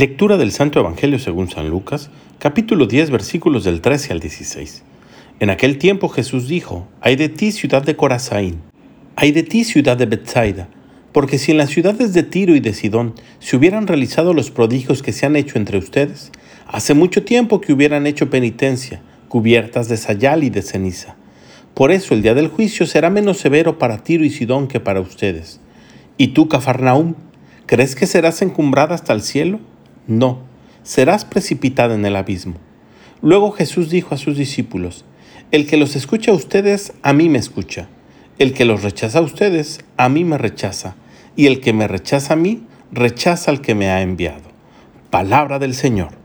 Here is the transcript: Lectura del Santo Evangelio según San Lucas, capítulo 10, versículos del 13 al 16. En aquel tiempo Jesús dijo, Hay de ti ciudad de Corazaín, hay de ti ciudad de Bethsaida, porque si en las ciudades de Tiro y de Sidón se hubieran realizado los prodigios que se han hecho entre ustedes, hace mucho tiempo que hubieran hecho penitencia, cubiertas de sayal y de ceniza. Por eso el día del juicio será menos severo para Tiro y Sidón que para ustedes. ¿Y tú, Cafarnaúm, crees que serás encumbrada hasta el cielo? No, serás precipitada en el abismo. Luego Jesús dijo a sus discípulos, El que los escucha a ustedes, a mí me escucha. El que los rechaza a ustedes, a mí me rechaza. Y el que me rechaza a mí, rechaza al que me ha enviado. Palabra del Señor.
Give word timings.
Lectura 0.00 0.38
del 0.38 0.50
Santo 0.50 0.80
Evangelio 0.80 1.18
según 1.18 1.50
San 1.50 1.68
Lucas, 1.68 2.08
capítulo 2.38 2.86
10, 2.86 3.10
versículos 3.10 3.64
del 3.64 3.82
13 3.82 4.14
al 4.14 4.20
16. 4.20 4.82
En 5.40 5.50
aquel 5.50 5.76
tiempo 5.76 6.08
Jesús 6.08 6.48
dijo, 6.48 6.88
Hay 7.02 7.16
de 7.16 7.28
ti 7.28 7.52
ciudad 7.52 7.82
de 7.82 7.96
Corazaín, 7.96 8.62
hay 9.14 9.32
de 9.32 9.42
ti 9.42 9.62
ciudad 9.62 9.98
de 9.98 10.06
Bethsaida, 10.06 10.68
porque 11.12 11.36
si 11.36 11.52
en 11.52 11.58
las 11.58 11.68
ciudades 11.68 12.14
de 12.14 12.22
Tiro 12.22 12.56
y 12.56 12.60
de 12.60 12.72
Sidón 12.72 13.12
se 13.40 13.58
hubieran 13.58 13.86
realizado 13.86 14.32
los 14.32 14.50
prodigios 14.50 15.02
que 15.02 15.12
se 15.12 15.26
han 15.26 15.36
hecho 15.36 15.58
entre 15.58 15.76
ustedes, 15.76 16.32
hace 16.66 16.94
mucho 16.94 17.22
tiempo 17.22 17.60
que 17.60 17.74
hubieran 17.74 18.06
hecho 18.06 18.30
penitencia, 18.30 19.02
cubiertas 19.28 19.90
de 19.90 19.98
sayal 19.98 20.44
y 20.44 20.48
de 20.48 20.62
ceniza. 20.62 21.16
Por 21.74 21.92
eso 21.92 22.14
el 22.14 22.22
día 22.22 22.32
del 22.32 22.48
juicio 22.48 22.86
será 22.86 23.10
menos 23.10 23.36
severo 23.36 23.78
para 23.78 24.02
Tiro 24.02 24.24
y 24.24 24.30
Sidón 24.30 24.66
que 24.66 24.80
para 24.80 25.02
ustedes. 25.02 25.60
¿Y 26.16 26.28
tú, 26.28 26.48
Cafarnaúm, 26.48 27.16
crees 27.66 27.94
que 27.94 28.06
serás 28.06 28.40
encumbrada 28.40 28.94
hasta 28.94 29.12
el 29.12 29.20
cielo? 29.20 29.60
No, 30.10 30.40
serás 30.82 31.24
precipitada 31.24 31.94
en 31.94 32.04
el 32.04 32.16
abismo. 32.16 32.56
Luego 33.22 33.52
Jesús 33.52 33.90
dijo 33.90 34.12
a 34.12 34.18
sus 34.18 34.36
discípulos, 34.36 35.04
El 35.52 35.68
que 35.68 35.76
los 35.76 35.94
escucha 35.94 36.32
a 36.32 36.34
ustedes, 36.34 36.94
a 37.02 37.12
mí 37.12 37.28
me 37.28 37.38
escucha. 37.38 37.88
El 38.36 38.52
que 38.52 38.64
los 38.64 38.82
rechaza 38.82 39.20
a 39.20 39.22
ustedes, 39.22 39.84
a 39.96 40.08
mí 40.08 40.24
me 40.24 40.36
rechaza. 40.36 40.96
Y 41.36 41.46
el 41.46 41.60
que 41.60 41.72
me 41.72 41.86
rechaza 41.86 42.32
a 42.32 42.36
mí, 42.36 42.64
rechaza 42.90 43.52
al 43.52 43.60
que 43.60 43.76
me 43.76 43.88
ha 43.88 44.02
enviado. 44.02 44.50
Palabra 45.10 45.60
del 45.60 45.74
Señor. 45.74 46.19